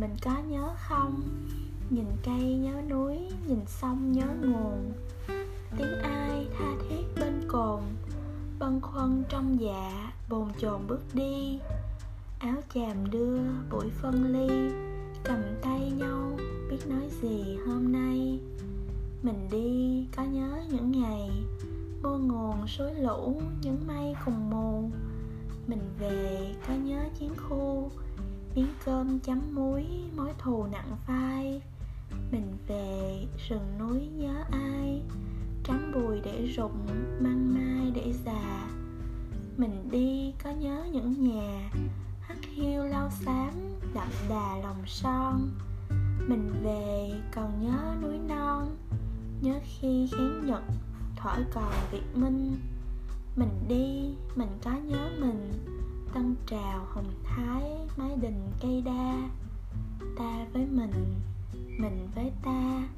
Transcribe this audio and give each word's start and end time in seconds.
mình 0.00 0.16
có 0.22 0.36
nhớ 0.48 0.70
không? 0.88 1.22
Nhìn 1.90 2.06
cây, 2.24 2.54
nhớ 2.54 2.82
núi, 2.90 3.18
nhìn 3.46 3.60
sông, 3.66 4.12
nhớ 4.12 4.26
nguồn. 4.42 4.92
Tiếng 5.76 5.98
ai 6.02 6.46
tha 6.58 6.72
thiết 6.88 7.04
bên 7.20 7.42
cồn? 7.48 7.80
Bâng 8.58 8.80
khuâng 8.80 9.22
trong 9.28 9.60
dạ 9.60 10.12
bồn 10.28 10.48
chồn 10.60 10.86
bước 10.86 11.02
đi. 11.14 11.58
Áo 12.38 12.56
chàm 12.74 13.10
đưa, 13.10 13.38
buổi 13.70 13.90
phân 13.90 14.32
ly. 14.32 14.74
Cầm 15.24 15.42
tay 15.62 15.92
nhau, 15.96 16.38
biết 16.70 16.86
nói 16.86 17.10
gì 17.22 17.56
hôm 17.66 17.92
nay? 17.92 18.40
Mình 19.22 19.48
đi, 19.50 20.06
có 20.16 20.24
nhớ 20.24 20.62
những 20.70 20.90
ngày 20.90 21.30
mưa 22.02 22.18
nguồn, 22.18 22.66
suối 22.66 22.94
lũ, 22.94 23.42
những 23.62 23.86
mây 23.86 24.14
cùng 24.24 24.50
mù. 24.50 24.90
Mình 25.66 25.82
về, 25.98 26.54
có 26.68 26.74
nhớ 26.74 27.04
chiến 27.18 27.34
khu 27.36 27.89
miếng 28.60 28.74
cơm 28.84 29.18
chấm 29.18 29.54
muối, 29.54 29.86
mối 30.16 30.32
thù 30.38 30.66
nặng 30.72 30.96
vai 31.06 31.62
mình 32.32 32.56
về 32.66 33.26
rừng 33.48 33.78
núi 33.78 34.08
nhớ 34.16 34.44
ai? 34.50 35.02
Trắng 35.64 35.92
bùi 35.94 36.20
để 36.20 36.46
rụng, 36.46 36.86
măng 37.20 37.54
mai 37.54 37.90
để 37.94 38.12
già. 38.24 38.68
Mình 39.56 39.88
đi 39.90 40.32
có 40.44 40.50
nhớ 40.50 40.86
những 40.92 41.28
nhà 41.28 41.70
hắt 42.20 42.38
hiu 42.54 42.84
lau 42.84 43.10
xám 43.10 43.50
đậm 43.94 44.08
đà 44.28 44.56
lòng 44.62 44.82
son. 44.86 45.50
Mình 46.28 46.50
về 46.62 47.10
còn 47.34 47.62
nhớ 47.62 47.94
núi 48.02 48.18
non, 48.28 48.76
nhớ 49.42 49.54
khi 49.64 50.08
kháng 50.12 50.46
nhật 50.46 50.62
thổi 51.16 51.44
còn 51.54 51.72
việt 51.92 52.16
minh. 52.16 52.56
Mình 53.36 53.64
đi, 53.68 54.14
mình 54.36 54.58
có 54.64 54.70
nhớ 54.70 55.10
mình 55.20 55.52
tân 56.14 56.36
trào, 56.46 56.86
hồng 56.88 57.12
thái, 57.24 57.62
mái 57.96 58.16
đình, 58.16 58.50
cây 58.60 58.82
đa. 58.86 59.28
Ta 60.18 60.46
với 60.52 60.66
mình 60.66 61.20
mình 61.80 62.08
với 62.14 62.32
ta. 62.42 62.88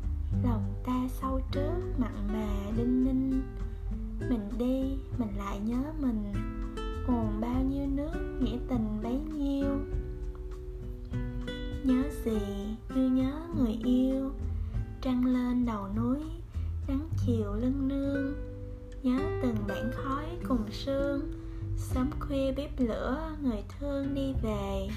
Lòng 0.44 0.74
ta 0.86 1.08
sâu 1.08 1.40
trước, 1.52 1.98
mặn 1.98 2.28
mà, 2.32 2.48
đinh 2.76 3.04
ninh. 3.04 3.42
Mình 4.30 4.48
đi, 4.58 4.98
mình 5.18 5.36
lại 5.36 5.60
nhớ 5.60 5.82
mình. 6.00 6.32
Còn 7.06 7.40
bao 7.40 7.62
nhiêu 7.62 7.86
nước, 7.86 8.38
nghĩa 8.40 8.58
tình 8.68 9.00
bấy 9.02 9.20
nhiêu. 9.38 9.66
Nhớ 11.84 12.02
gì, 12.24 12.76
như 12.94 13.10
nhớ 13.10 13.40
người 13.56 13.78
yêu. 13.84 14.30
Trăng 15.00 15.24
lên 15.26 15.64
đầu 15.64 15.88
núi, 15.96 16.18
nắng 16.88 17.08
chiều 17.26 17.54
lưng 17.54 17.88
nương. 17.88 18.34
Nhớ 19.02 19.18
từng 19.42 19.56
bản 19.68 19.90
khói 19.94 20.24
cùng 20.48 20.70
sương 20.70 21.41
sớm 21.76 22.10
khuya 22.20 22.52
bếp 22.52 22.80
lửa, 22.80 23.36
người 23.42 23.62
thương 23.78 24.14
đi 24.14 24.34
về. 24.42 24.88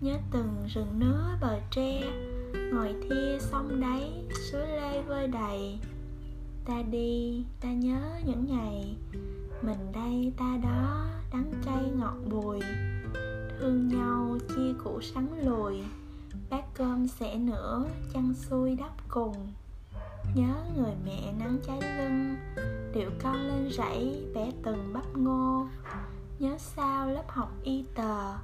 Nhớ 0.00 0.18
từng 0.30 0.66
rừng 0.74 0.98
nứa 0.98 1.38
bờ 1.40 1.58
tre, 1.70 2.00
ngồi 2.72 2.94
thia 3.02 3.38
sông 3.40 3.80
đáy, 3.80 4.24
suối 4.50 4.66
lê 4.66 5.02
vơi 5.02 5.26
đầy. 5.26 5.78
Ta 6.64 6.82
đi, 6.90 7.44
ta 7.60 7.72
nhớ 7.72 8.00
những 8.24 8.46
ngày 8.46 8.96
mình 9.62 9.92
đây, 9.92 10.32
ta 10.38 10.58
đó 10.62 11.06
đắng 11.32 11.52
cay 11.64 11.84
ngọt 11.98 12.16
bùi. 12.30 12.60
Thương 13.58 13.88
nhau 13.88 14.38
chia 14.48 14.72
củ 14.84 15.00
sắn 15.00 15.26
lùi, 15.44 15.82
bát 16.50 16.64
cơm 16.74 17.08
sẻ 17.08 17.36
nửa, 17.36 17.84
chăn 18.14 18.34
xuôi 18.34 18.76
đắp 18.76 19.08
cùng. 19.08 19.52
Nhớ 20.34 20.54
người 20.76 20.94
mẹ 21.04 21.32
nắng 21.38 21.58
cháy 21.66 21.80
lưng 21.80 22.36
điệu 22.94 23.10
con 23.22 23.36
lên 23.36 23.70
rẫy 23.70 24.26
bẻ 24.34 24.50
từng 24.62 24.92
bắp 24.92 25.16
ngô. 25.16 25.66
Nhớ 26.38 26.56
sao 26.58 27.08
lớp 27.08 27.24
học 27.28 27.52
y 27.62 27.84
tờ, 27.94 28.34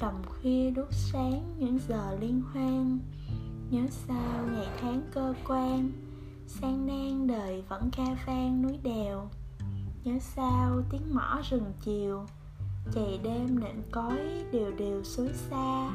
đồng 0.00 0.22
khuya 0.26 0.70
đốt 0.70 0.88
sáng 0.90 1.54
những 1.58 1.78
giờ 1.88 2.16
liên 2.20 2.42
hoan. 2.52 2.98
Nhớ 3.70 3.82
sao 3.90 4.46
ngày 4.52 4.68
tháng 4.80 5.02
cơ 5.12 5.34
quan, 5.48 5.92
sang 6.46 6.86
nan 6.86 7.26
đời 7.26 7.64
vẫn 7.68 7.90
ca 7.96 8.04
vang 8.26 8.62
núi 8.62 8.78
đèo. 8.82 9.28
Nhớ 10.04 10.18
sao 10.20 10.82
tiếng 10.90 11.14
mỏ 11.14 11.40
rừng 11.50 11.72
chiều 11.80 12.26
chạy 12.92 13.20
đêm 13.22 13.60
nện 13.60 13.82
cối 13.90 14.44
đều 14.52 14.72
đều 14.78 15.04
suối 15.04 15.28
xa. 15.50 15.90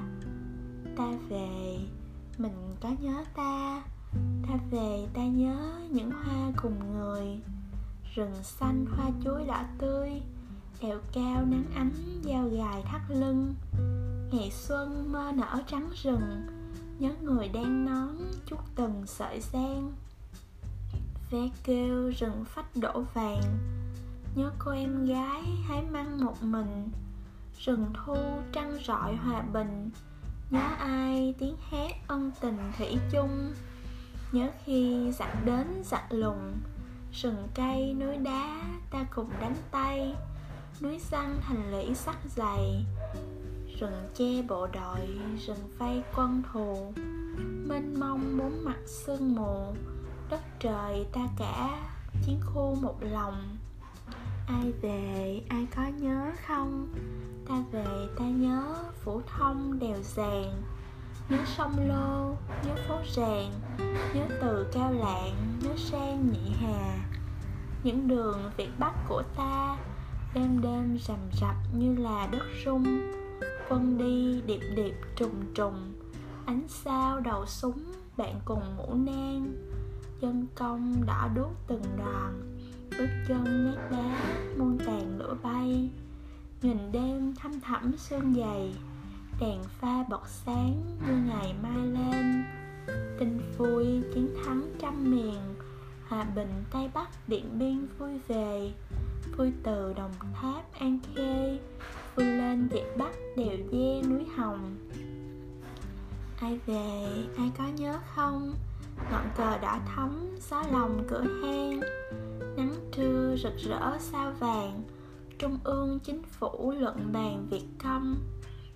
Ta 0.98 1.08
về, 1.30 1.78
mình 2.38 2.76
có 2.82 2.90
nhớ 3.00 3.24
ta. 3.36 3.84
Ta 4.48 4.60
về, 4.72 5.08
ta 5.14 5.26
nhớ 5.26 5.82
những 5.90 6.12
hoa 6.12 6.52
cùng 6.62 6.94
người 6.94 7.40
rừng 8.16 8.44
xanh 8.44 8.86
hoa 8.86 9.12
chuối 9.24 9.46
đỏ 9.48 9.64
tươi, 9.78 10.22
đèo 10.82 11.00
cao 11.14 11.46
nắng 11.46 11.66
ánh 11.76 12.22
dao 12.24 12.50
gài 12.50 12.84
thắt 12.86 13.02
lưng. 13.10 13.56
Ngày 14.32 14.52
xuân 14.52 15.12
mơ 15.12 15.32
nở 15.36 15.62
trắng 15.68 15.90
rừng, 16.04 16.48
nhớ 17.00 17.12
người 17.22 17.48
đang 17.48 17.86
nón 17.86 18.18
chút 18.46 18.60
từng 18.76 19.04
sợi 19.06 19.42
gian 19.42 19.94
ve 21.32 21.50
kêu 21.64 22.12
rừng 22.18 22.46
phách 22.46 22.76
đổ 22.76 23.04
vàng, 23.14 23.58
nhớ 24.36 24.52
cô 24.60 24.72
em 24.72 25.06
gái 25.06 25.42
hái 25.68 25.84
măng 25.92 26.26
một 26.26 26.44
mình. 26.44 26.90
Rừng 27.60 27.86
thu 27.94 28.16
trăng 28.52 28.78
rọi 28.88 29.16
hòa 29.16 29.42
bình, 29.42 29.90
nhớ 30.50 30.68
ai 30.80 31.36
tiếng 31.40 31.56
hát 31.70 31.92
ân 32.08 32.32
tình 32.42 32.58
thủy 32.78 32.98
chung. 33.12 33.54
Nhớ 34.32 34.50
khi 34.66 35.12
giặc 35.12 35.46
đến 35.46 35.68
giặc 35.84 36.12
lùng 36.12 36.54
rừng 37.14 37.48
cây, 37.56 37.94
núi 37.94 38.18
đá, 38.18 38.62
ta 38.92 39.06
cùng 39.16 39.30
đánh 39.42 39.56
tay. 39.72 40.16
Núi 40.82 41.00
xanh 41.00 41.40
thành 41.42 41.72
lũy 41.72 41.96
sắc 41.96 42.18
dày. 42.36 42.86
Rừng 43.80 44.10
che 44.16 44.42
bộ 44.48 44.68
đội, 44.68 45.08
rừng 45.48 45.70
vây 45.78 46.04
quân 46.16 46.44
thù. 46.54 46.94
Mênh 47.68 48.00
mông 48.00 48.38
bốn 48.38 48.64
mặt 48.64 48.78
sương 48.86 49.36
mù. 49.36 49.74
Đất 50.30 50.42
trời 50.60 51.06
ta 51.14 51.22
cả 51.38 51.80
chiến 52.26 52.40
khu 52.46 52.76
một 52.82 52.96
lòng. 53.02 53.58
Ai 54.48 54.72
về, 54.82 55.42
ai 55.50 55.68
có 55.76 55.84
nhớ 55.88 56.32
không? 56.48 56.88
Ta 57.48 57.64
về, 57.72 58.08
ta 58.18 58.26
nhớ 58.26 58.76
phủ 59.04 59.22
thông 59.38 59.80
đèo 59.80 59.98
giàn 60.04 60.62
nhớ 61.30 61.38
sông 61.58 61.88
lô, 61.88 62.36
nhớ 62.66 62.76
phố 62.88 63.00
ràng, 63.16 63.52
nhớ 64.14 64.26
từ 64.42 64.68
cao 64.74 64.94
lạng, 64.94 65.60
nhớ 65.62 65.70
sang 65.78 66.32
nhị 66.32 66.52
hà. 66.62 67.06
Những 67.84 68.08
đường 68.08 68.52
việt 68.58 68.70
bắc 68.80 68.94
của 69.08 69.24
ta, 69.38 69.78
đêm 70.34 70.62
đêm 70.62 70.98
rầm 71.08 71.18
rập 71.42 71.56
như 71.78 71.96
là 71.96 72.28
đất 72.32 72.44
rung. 72.66 72.86
Quân 73.70 73.98
đi 73.98 74.42
điệp 74.42 74.62
điệp 74.76 74.96
trùng 75.16 75.54
trùng, 75.56 75.94
ánh 76.46 76.64
sao 76.68 77.20
đầu 77.20 77.46
súng, 77.46 77.84
bạn 78.18 78.40
cùng 78.46 78.78
mũ 78.78 78.94
nang. 78.94 79.54
Dân 80.22 80.48
công 80.56 81.06
đỏ 81.06 81.30
đuốc 81.36 81.52
từng 81.68 81.84
đoàn, 81.98 82.58
bước 82.98 83.10
chân 83.28 83.66
nét 83.66 83.82
đá, 83.92 84.20
muôn 84.58 84.78
tàn 84.86 85.18
lửa 85.20 85.36
bay. 85.44 85.90
Nhìn 86.62 86.92
đêm 86.92 87.36
thăm 87.36 87.60
thẳm 87.62 87.98
sương 87.98 88.34
dày 88.36 88.74
đèn 89.40 89.64
pha 89.64 90.04
bọt 90.10 90.22
sáng 90.28 90.98
như 91.08 91.14
ngày 91.14 91.56
mai 91.64 91.88
lên. 91.88 92.44
Tin 93.20 93.40
vui 93.58 94.02
chiến 94.14 94.36
thắng 94.46 94.72
trăm 94.80 95.12
miền. 95.12 95.40
Hòa 96.08 96.24
bình 96.36 96.64
tây 96.72 96.90
bắc 96.94 97.10
điện 97.28 97.60
biên 97.60 97.88
vui 97.98 98.20
về. 98.28 98.74
Vui 99.38 99.52
từ 99.64 99.94
đồng 99.94 100.12
tháp 100.34 100.74
an 100.80 101.00
khê. 101.16 101.60
Vui 102.16 102.26
lên 102.26 102.68
việt 102.68 102.98
bắc 102.98 103.12
đèo 103.38 103.58
dê 103.72 104.02
núi 104.10 104.26
hồng. 104.38 104.76
Ai 106.40 106.60
về, 106.66 107.08
ai 107.38 107.52
có 107.58 107.64
nhớ 107.78 108.00
không? 108.16 108.54
Ngọn 109.12 109.26
cờ 109.38 109.58
đỏ 109.58 109.80
thắm 109.86 110.38
gió 110.50 110.64
lòng 110.72 111.04
cửa 111.08 111.22
hang. 111.22 111.80
Nắng 112.58 112.74
trưa 112.92 113.36
rực 113.44 113.58
rỡ 113.58 113.98
sao 114.00 114.32
vàng. 114.40 114.84
Trung 115.40 115.60
ương 115.64 116.00
chính 116.00 116.24
phủ 116.24 116.74
luận 116.80 117.10
bàn 117.14 117.48
việt 117.50 117.66
công 117.84 118.16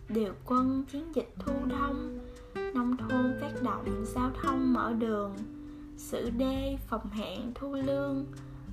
điều 0.09 0.33
quân 0.45 0.83
chiến 0.91 1.15
dịch 1.15 1.35
thu 1.39 1.53
đông 1.69 2.19
nông 2.73 2.97
thôn 2.97 3.37
phát 3.41 3.51
động 3.63 4.05
giao 4.15 4.31
thông 4.41 4.73
mở 4.73 4.93
đường. 4.93 5.35
Xử 5.97 6.29
đê 6.29 6.77
phòng 6.87 7.09
hẹn 7.09 7.51
thu 7.55 7.73
lương, 7.73 8.25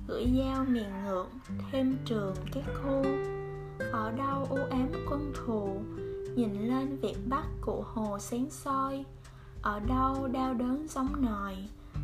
gửi 0.07 0.25
giao 0.25 0.65
miền 0.65 0.89
ngược, 1.05 1.27
thêm 1.71 1.97
trường 2.05 2.35
các 2.53 2.63
khu. 2.83 3.05
Ở 3.91 4.11
đâu 4.11 4.47
u 4.49 4.57
ám 4.69 4.91
quân 5.09 5.33
thù, 5.35 5.81
nhìn 6.35 6.67
lên 6.67 6.97
việt 7.01 7.17
bắc 7.29 7.45
cụ 7.61 7.83
hồ 7.85 8.19
sáng 8.19 8.49
soi. 8.49 9.05
Ở 9.61 9.79
đâu 9.79 10.27
đau 10.27 10.53
đớn 10.53 10.87
giống 10.89 11.25
nòi 11.25 11.55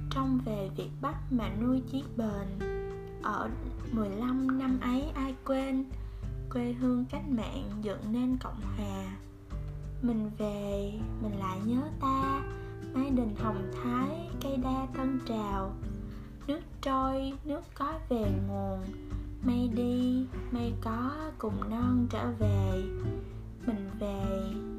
trong 0.10 0.39
về 0.45 0.69
việt 0.77 0.89
bắc 1.01 1.16
mà 1.31 1.50
nuôi 1.62 1.81
chiếc 1.92 2.04
bền. 2.18 2.69
Ở 3.24 3.50
15 3.92 4.60
năm 4.60 4.80
ấy 4.81 5.04
ai 5.16 5.36
quên 5.45 5.86
quê 6.53 6.74
hương 6.74 7.06
cách 7.06 7.30
mạng 7.30 7.69
dựng 7.81 8.01
nên 8.12 8.38
cộng 8.38 8.62
hòa. 8.62 9.18
Mình 10.01 10.31
về, 10.38 10.94
mình 11.21 11.39
lại 11.39 11.59
nhớ 11.65 11.81
ta, 12.00 12.42
mái 12.94 13.09
đình 13.09 13.36
hồng 13.36 13.71
thái, 13.74 14.30
cây 14.42 14.57
đa 14.57 14.88
tân 14.98 15.19
trào. 15.27 15.74
Nước 16.48 16.59
trôi, 16.81 17.33
nước 17.45 17.62
có 17.74 17.94
về 18.09 18.31
nguồn, 18.48 18.80
mây 19.44 19.69
đi, 19.75 20.25
mây 20.51 20.74
có 20.81 21.12
cùng 21.38 21.69
non 21.69 22.07
trở 22.09 22.31
về. 22.39 22.83
Mình 23.65 23.89
về, 24.00 24.24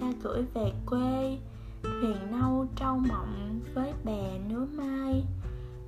ta 0.00 0.12
gửi 0.22 0.42
về 0.54 0.72
quê 0.86 1.38
thuyền 1.82 2.16
nâu 2.30 2.66
trâu 2.76 2.96
mộng 2.96 3.60
với 3.74 3.92
bè 4.04 4.38
nứa 4.48 4.66
mai. 4.72 5.24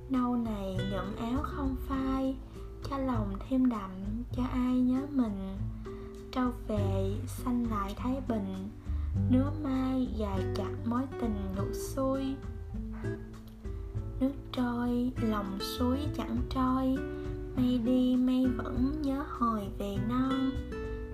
Nâu 0.09 0.35
này 0.35 0.77
nhuộm 0.91 1.15
áo 1.31 1.43
không 1.43 1.75
phai 1.87 2.35
cho 2.89 2.97
lòng 2.97 3.33
thêm 3.49 3.69
đậm 3.69 3.89
cho 4.35 4.43
ai 4.43 4.79
nhớ 4.79 5.01
mình. 5.11 5.57
Trâu 6.31 6.51
về 6.67 7.15
xanh 7.27 7.65
lại 7.69 7.93
thái 7.97 8.21
bình 8.27 8.69
nứa 9.29 9.51
mai 9.63 10.07
dài 10.17 10.39
chặt 10.55 10.71
mối 10.85 11.01
tình 11.21 11.35
lụt 11.57 11.75
xuôi. 11.75 12.35
Nước 14.19 14.33
trôi, 14.51 15.11
lòng 15.21 15.59
suối 15.59 15.99
chẳng 16.17 16.37
trôi 16.49 16.97
mây 17.55 17.81
đi 17.85 18.15
mây 18.15 18.45
vẫn 18.57 19.01
nhớ 19.01 19.23
hồi 19.29 19.61
về 19.79 19.97
non. 20.09 20.51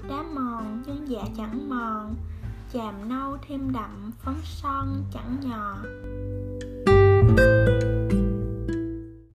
Đá 0.09 0.23
mòn 0.35 0.83
nhưng 0.87 1.07
dạ 1.07 1.23
chẳng 1.37 1.69
mòn, 1.69 2.15
chàm 2.73 3.09
nâu 3.09 3.37
thêm 3.47 3.71
đậm 3.71 4.11
phấn 4.21 4.35
son 4.43 5.03
chẳng 5.13 5.37
nhò. 5.41 5.77
thank 7.37 7.69
you 7.69 7.80